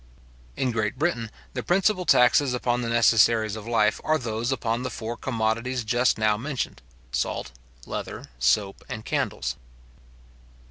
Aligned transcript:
In 0.57 0.71
Great 0.71 0.97
Britain, 0.97 1.29
the 1.53 1.61
principal 1.61 2.05
taxes 2.07 2.55
upon 2.55 2.81
the 2.81 2.89
necessaries 2.89 3.55
of 3.55 3.67
life, 3.67 4.01
are 4.03 4.17
those 4.17 4.51
upon 4.51 4.81
the 4.81 4.89
four 4.89 5.15
commodities 5.15 5.83
just 5.83 6.17
now 6.17 6.37
mentioned, 6.37 6.81
salt, 7.11 7.51
leather, 7.85 8.25
soap, 8.39 8.83
and 8.89 9.05
candles. 9.05 9.57